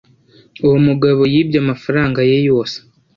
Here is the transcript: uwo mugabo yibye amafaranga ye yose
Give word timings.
uwo 0.65 0.77
mugabo 0.87 1.21
yibye 1.33 1.57
amafaranga 1.63 2.19
ye 2.29 2.37
yose 2.49 2.77